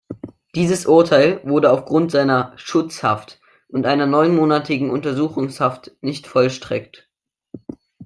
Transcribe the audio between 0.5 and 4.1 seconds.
Dieses Urteil wurde aufgrund seiner „Schutzhaft“ und einer